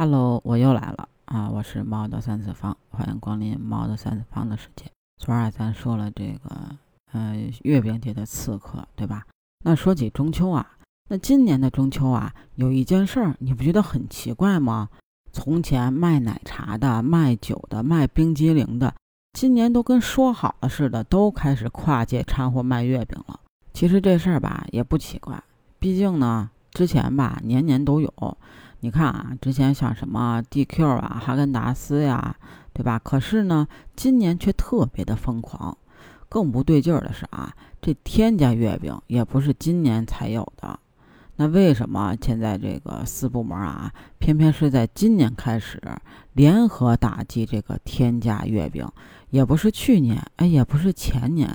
[0.00, 1.50] Hello，我又来了啊！
[1.50, 4.86] 我是猫的三次方，欢迎光临猫的三次方的世界。
[5.18, 6.74] 昨儿啊，咱说了这个
[7.12, 9.26] 呃月饼界的刺客，对吧？
[9.62, 10.66] 那说起中秋啊，
[11.10, 14.88] 那今年的中秋啊，有一件事儿，你不觉得很奇怪吗？
[15.34, 18.94] 从前卖奶茶的、卖酒的、卖冰激凌的，
[19.34, 23.38] 今年都跟说好了似的，都开始跨界掺和卖月饼了。
[23.74, 25.44] 其实这事儿吧也不奇怪，
[25.78, 28.38] 毕竟呢，之前吧年年都有。
[28.80, 32.34] 你看啊，之前像什么 DQ 啊、哈根达斯呀，
[32.72, 32.98] 对吧？
[32.98, 35.76] 可是呢，今年却特别的疯狂。
[36.28, 40.78] 更不对劲儿的是啊，这天价月饼也不是今年才有的。
[41.36, 45.82] 那为什么现在这个四部门啊，偏偏是在今年开始
[46.34, 48.86] 联合打击这个天价月饼？
[49.30, 51.50] 也不是去年，哎，也不是前年。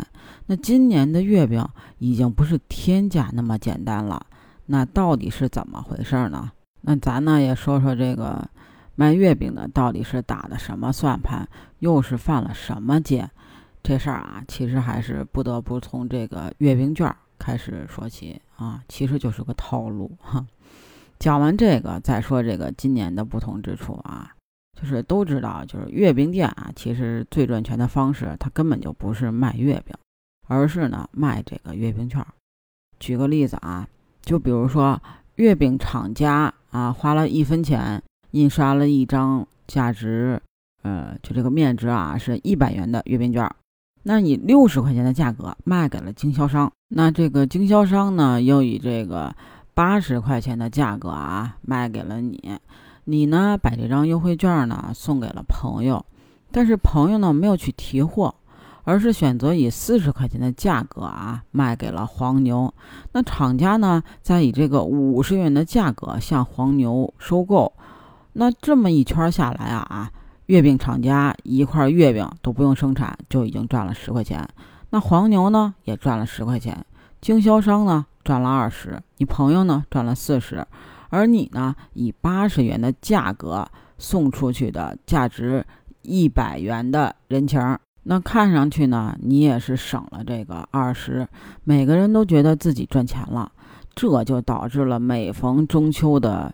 [0.47, 1.65] 那今年的月饼
[1.99, 4.25] 已经不是天价那么简单了。
[4.65, 6.51] 那到底是怎么回事呢？
[6.87, 8.47] 那咱呢也说说这个
[8.93, 11.47] 卖月饼的到底是打的什么算盘，
[11.79, 13.27] 又是犯了什么戒？
[13.81, 20.45] 这事儿啊，其实还是不得不从这个月饼券开始说起啊，其实就是个套路哈。
[21.17, 24.31] 讲完这个，再说这个今年的不同之处啊，
[24.79, 29.95] 就是都知道，就是月饼店啊，其实最赚钱的方式，它根本就不是卖月饼，
[30.47, 32.23] 而是呢卖这个月饼券。
[32.99, 33.87] 举个例子啊，
[34.21, 35.01] 就比如说
[35.35, 36.53] 月饼厂家。
[36.75, 40.41] 啊，花了一分钱印刷了一张价值，
[40.83, 43.49] 呃，就这个面值啊是一百元的月饼券，
[44.03, 49.33] 那你六十块钱的价格卖给了经销商，那这个经销商呢又以这个
[49.73, 52.59] 八十块钱的价格啊卖给了你，
[53.05, 56.05] 你呢把这张优惠券呢送给了朋友，
[56.51, 58.35] 但是朋友呢没有去提货。
[58.85, 62.73] 而是选择以四十块钱的价格啊卖给了黄牛，
[63.11, 67.73] 那厂家呢再以这个五十元的价格向黄牛收购，
[68.33, 70.11] 那这么一圈下来啊啊，
[70.45, 74.47] 月饼厂家一块月饼都不用生产就已经赚了十块钱，
[74.91, 76.85] 那黄牛呢也赚了十块钱，
[77.19, 80.65] 经销商呢赚了二十，你朋友呢赚了四十，
[81.09, 85.65] 而你呢以八十元的价格送出去的价值
[86.03, 87.79] 一百元的人情儿。
[88.07, 91.27] 那看上去呢，你也是省了这个二十，
[91.63, 93.51] 每个人都觉得自己赚钱了，
[93.95, 96.53] 这就导致了每逢中秋的，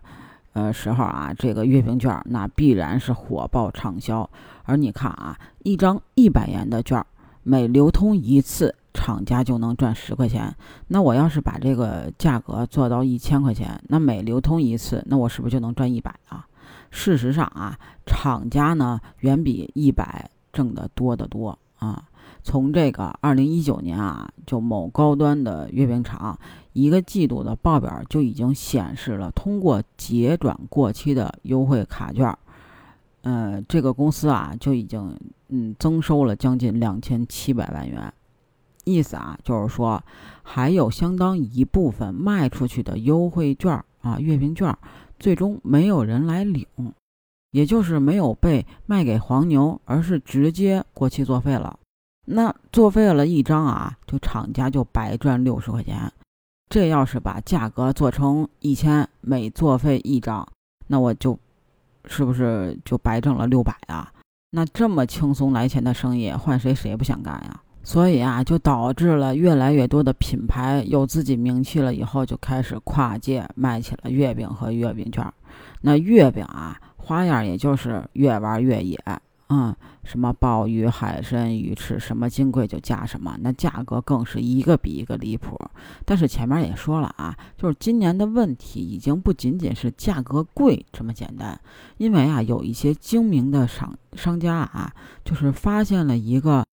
[0.54, 4.30] 呃时候啊，这个月饼券那必然是火爆畅销。
[4.64, 7.06] 而你看啊，一张一百元的券，
[7.44, 10.56] 每流通一次，厂家就能赚十块钱。
[10.88, 16.48] 那我要是把这个价格做到一千块钱，那每流通一次，那我是不是就能赚一百啊？
[16.92, 20.32] 事实上啊，厂家呢远比一百。
[20.52, 22.08] 挣得多得多啊！
[22.44, 26.38] 从这个二零一九年啊，就某高端的月饼厂
[26.74, 32.36] 一个季度的报表就已经显示了，通过结转过期的优惠卡券，
[33.22, 35.16] 呃，这个公司啊就已经
[35.50, 38.12] 嗯增收了将近两千七百万元。
[38.84, 40.02] 意思啊，就是说
[40.42, 44.76] 还有相当一部分卖出去的优惠券啊，月饼券
[45.20, 46.66] 最终没有人来领。
[47.52, 51.78] 也就是没有被卖给黄牛，而是直接过期作废了。
[52.26, 56.12] 那作废了一张啊，就厂家就白赚六十块钱。
[56.70, 60.48] 这要是把价格做成一千，每作废一张，
[60.88, 61.38] 那我就
[62.06, 64.10] 是不是就白挣了六百啊？
[64.52, 67.62] 那这么轻松来钱的生意，换谁谁不想干呀？
[67.84, 75.26] 所以啊，就导致了越来越多的品牌有自己名气了以后，就开始跨界卖起了月饼和月饼券。
[75.82, 76.80] 那月饼啊。
[77.02, 78.98] 花样也就是越玩越野，
[79.50, 79.76] 嗯，
[80.06, 85.60] 什么鲍鱼、海参、鱼翅，什么金贵就加什么，那价格更是一个比一个离谱。
[86.06, 91.60] 但是前面也说了啊，就是今年的问题已经不仅仅是价格贵这么简单，
[91.98, 94.94] 因为啊，有一些精明的商商家啊，
[95.26, 96.64] 就是发现了一个，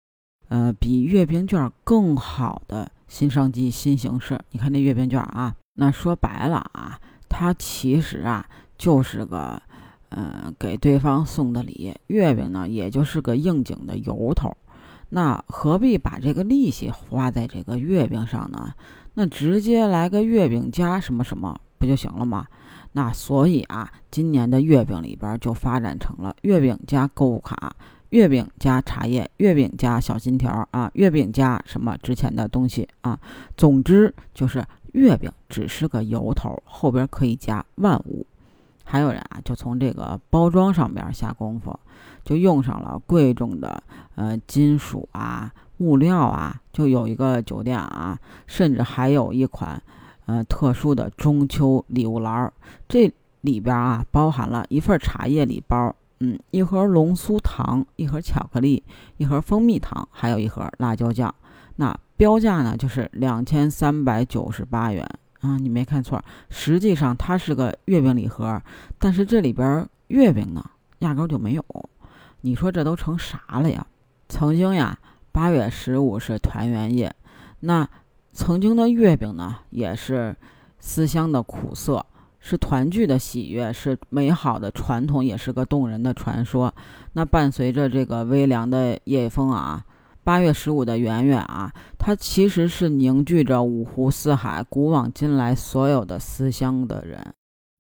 [0.49, 4.39] 呃，比月饼券更好的新商机、新形式。
[4.53, 8.47] 你看那月饼券啊，那说白了啊，它其实啊
[8.77, 9.61] 就是个。
[10.11, 14.57] 嗯，给对方送的礼，月饼呢，也就是个应景的由头。
[15.11, 18.75] 那何必把这个利息花在这个月饼上呢？
[19.15, 22.47] 那直接来个月饼加什么什么不就行了吗？
[22.93, 27.75] 那所以啊，今年的月饼里边就发展成了月饼加购物卡，
[28.11, 33.19] 月饼加茶叶，月饼加小金条啊，月饼加什么值钱的东西啊。
[33.57, 38.27] 总之就是月饼只是个由头，后边可以加万物。
[38.91, 41.79] 还有人啊，就从这个包装上边下功夫，
[42.25, 43.83] 就用上了贵重的
[44.15, 46.59] 呃金属啊、木料啊。
[46.73, 49.83] 就有一个酒店啊，甚至还有一款
[50.25, 52.51] 呃特殊的中秋礼物篮儿。
[52.89, 53.13] 这
[53.43, 58.83] 里边啊包含了一份茶叶礼包，嗯，一盒龙酥糖，一盒巧克力，
[59.19, 61.35] 一盒蜂蜜糖，还有一盒辣椒酱。
[61.77, 65.07] 那标价呢就是两千三百九十八元
[65.41, 68.61] 啊，你没看错，实际上它是个月饼礼盒，
[68.99, 70.65] 但是这里边月饼呢
[70.99, 71.65] 压根就没有。
[72.41, 73.87] 你说这都成啥了呀？
[74.29, 74.99] 曾经呀，
[75.31, 77.15] 八月十五是团圆夜，
[77.61, 77.89] 那
[78.33, 80.35] 曾经的月饼呢也是
[80.81, 82.05] 思乡的苦涩，
[82.41, 86.75] 是团聚的喜悦，是美好的传统，也是个动人的传说。
[87.13, 89.85] 那伴随着这个微凉的夜风啊。
[90.25, 91.73] 八月十五的圆圆啊，
[92.09, 97.35] 它其实是凝聚着五湖四海、古往今来所有的思乡的人，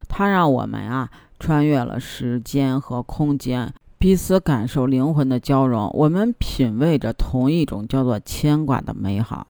[0.06, 1.08] 它让我们啊
[1.40, 9.46] 穿越了时间和空间，彼此感受灵魂的交融，我们品味着同一种叫做牵挂的美好，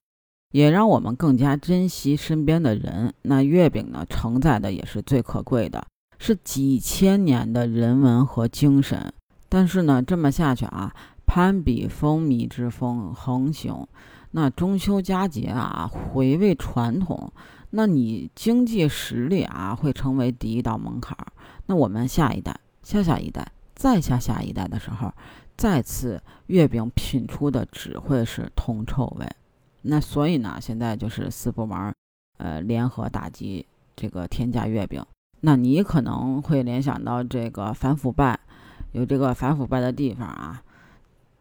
[0.53, 3.13] 也让我们更加珍惜身边的人。
[3.23, 5.85] 那月饼呢，承载的也是最可贵的，
[6.19, 9.11] 是几千年的人文和精神。
[9.49, 10.95] 但是呢，这么下去啊。
[11.29, 13.87] 攀比风靡之风横行，
[14.31, 17.31] 那中秋佳节啊，回味传统，
[17.69, 21.15] 那你经济实力啊，会成为第一道门槛。
[21.67, 25.13] 那我们下一代、下下一代、再下下一代的时候，
[25.55, 29.29] 再次月饼品出的只会是铜臭味。
[29.83, 31.93] 那所以呢，现在就是四部门，
[32.39, 33.63] 呃，联合打击
[33.95, 35.05] 这个天价月饼。
[35.41, 38.39] 那你可能会联想到这个反腐败，
[38.93, 40.63] 有这个反腐败的地方啊。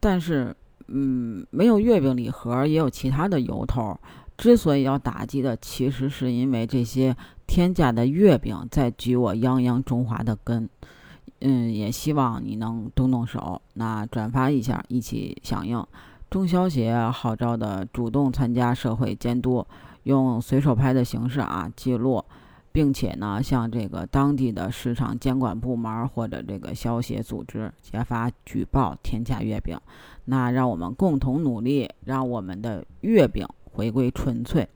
[0.00, 0.54] 但是，
[0.86, 3.98] 嗯，没有月饼礼盒，也有其他的由头。
[4.36, 7.16] 之所以要打击的，其实是因为这些
[7.46, 10.68] 天价的月饼在举我泱泱中华的根。
[11.40, 15.84] 嗯，也希望你能动动手，那转发一下，一起响应
[16.30, 19.66] 中消协号召的主动参加社会监督，
[20.04, 22.24] 用随手拍的形式啊记录。
[22.72, 29.78] 并且呢，向这个当地的市场监管部门或者这个消协组织揭发举报天价月饼，
[30.26, 34.68] 那让我们共同努力，让我们的月饼回归纯粹。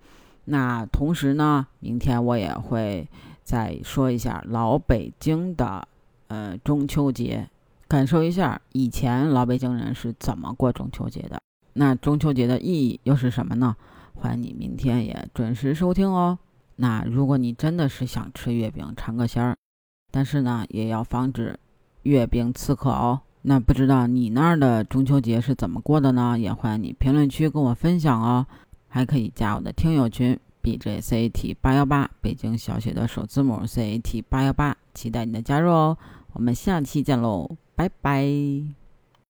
[0.47, 3.07] 那同时呢，明天我也会
[3.45, 5.87] 再说一下老北京的
[6.27, 7.49] 呃中秋节，
[7.87, 11.41] 感受一下以前老北京人是怎么过中秋节的。
[11.75, 13.77] 那中秋节的意义又是什么呢？
[14.15, 16.39] 欢迎你明天也准时收听哦。
[16.77, 19.57] 那如果你真的是想吃月饼尝个鲜儿，
[20.11, 21.59] 但是呢，也要防止
[22.03, 23.21] 月饼刺客哦。
[23.43, 26.39] 那不知道你那儿的中秋节是怎么过的呢？
[26.39, 28.47] 也欢迎你评论区跟我分享哦。
[28.89, 35.97] 还可以加我的听友群 B J C A T 八幺八，北京小写的首字母 C A T 八幺八，期待你的加入哦。
[36.35, 38.82] 我们下期见喽，拜拜。